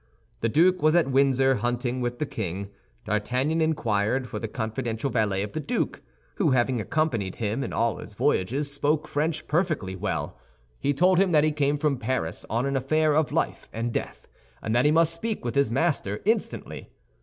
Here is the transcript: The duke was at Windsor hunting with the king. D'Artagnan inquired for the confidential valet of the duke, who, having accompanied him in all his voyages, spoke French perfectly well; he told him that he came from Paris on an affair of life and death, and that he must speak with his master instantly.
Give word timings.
The 0.39 0.49
duke 0.49 0.81
was 0.81 0.95
at 0.95 1.11
Windsor 1.11 1.57
hunting 1.57 2.01
with 2.01 2.17
the 2.17 2.25
king. 2.25 2.71
D'Artagnan 3.05 3.61
inquired 3.61 4.27
for 4.27 4.39
the 4.39 4.47
confidential 4.47 5.11
valet 5.11 5.43
of 5.43 5.51
the 5.51 5.59
duke, 5.59 6.01
who, 6.37 6.49
having 6.49 6.81
accompanied 6.81 7.35
him 7.35 7.63
in 7.63 7.71
all 7.71 7.97
his 7.97 8.15
voyages, 8.15 8.73
spoke 8.73 9.07
French 9.07 9.47
perfectly 9.47 9.95
well; 9.95 10.39
he 10.79 10.91
told 10.91 11.19
him 11.19 11.33
that 11.33 11.43
he 11.43 11.51
came 11.51 11.77
from 11.77 11.97
Paris 11.99 12.47
on 12.49 12.65
an 12.65 12.75
affair 12.75 13.15
of 13.15 13.31
life 13.31 13.69
and 13.71 13.93
death, 13.93 14.27
and 14.59 14.73
that 14.75 14.85
he 14.85 14.91
must 14.91 15.13
speak 15.13 15.45
with 15.45 15.53
his 15.53 15.69
master 15.69 16.19
instantly. 16.25 16.89